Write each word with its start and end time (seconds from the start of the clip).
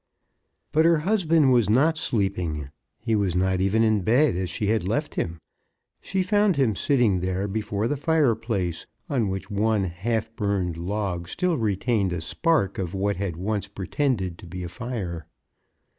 But 0.71 0.83
her 0.85 0.97
husband 0.97 1.51
was 1.53 1.69
not 1.69 1.95
sleeping. 1.95 2.69
He 2.97 3.15
was 3.15 3.35
not 3.35 3.61
even 3.61 3.83
in 3.83 4.01
bed, 4.01 4.35
as 4.35 4.49
she 4.49 4.65
had 4.65 4.83
left 4.87 5.13
him. 5.13 5.39
She 6.01 6.23
found 6.23 6.55
32 6.55 6.55
CHRISTMAS 6.55 6.55
AT 6.55 6.57
THOMPSON 6.57 6.57
HALL. 6.57 6.69
him 6.69 6.75
sitting 6.75 7.19
there 7.39 7.47
before 7.47 7.87
the 7.87 7.97
fireplace,' 7.97 8.85
on 9.07 9.29
which 9.29 9.51
one 9.51 9.83
half 9.83 10.35
burned 10.35 10.77
log 10.77 11.27
still 11.27 11.59
retained 11.59 12.13
a 12.13 12.21
spark 12.21 12.79
of 12.79 12.95
what 12.95 13.17
had 13.17 13.35
once 13.35 13.67
pretended 13.67 14.39
to 14.39 14.47
be 14.47 14.63
a 14.63 14.69
fire. 14.69 15.27